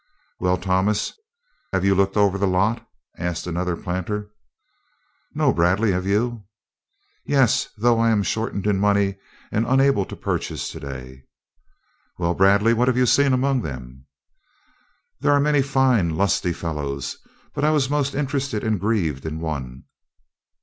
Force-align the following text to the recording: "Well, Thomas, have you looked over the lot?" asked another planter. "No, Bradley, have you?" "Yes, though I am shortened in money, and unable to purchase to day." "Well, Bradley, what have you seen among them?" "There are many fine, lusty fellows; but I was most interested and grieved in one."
"Well, 0.39 0.57
Thomas, 0.57 1.13
have 1.71 1.85
you 1.85 1.93
looked 1.93 2.17
over 2.17 2.39
the 2.39 2.47
lot?" 2.47 2.89
asked 3.19 3.45
another 3.45 3.77
planter. 3.77 4.31
"No, 5.35 5.53
Bradley, 5.53 5.91
have 5.91 6.07
you?" 6.07 6.45
"Yes, 7.23 7.69
though 7.77 7.99
I 7.99 8.09
am 8.09 8.23
shortened 8.23 8.65
in 8.65 8.79
money, 8.79 9.19
and 9.51 9.63
unable 9.67 10.05
to 10.05 10.15
purchase 10.15 10.71
to 10.71 10.79
day." 10.79 11.25
"Well, 12.17 12.33
Bradley, 12.33 12.73
what 12.73 12.87
have 12.87 12.97
you 12.97 13.05
seen 13.05 13.31
among 13.31 13.61
them?" 13.61 14.07
"There 15.19 15.33
are 15.33 15.39
many 15.39 15.61
fine, 15.61 16.09
lusty 16.15 16.51
fellows; 16.51 17.19
but 17.53 17.63
I 17.63 17.69
was 17.69 17.87
most 17.91 18.15
interested 18.15 18.63
and 18.63 18.79
grieved 18.79 19.23
in 19.23 19.39
one." 19.39 19.83